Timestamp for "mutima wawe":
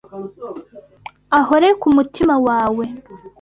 1.95-2.85